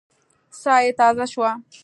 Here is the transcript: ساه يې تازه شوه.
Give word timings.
ساه 0.61 0.79
يې 0.85 0.91
تازه 0.99 1.25
شوه. 1.33 1.51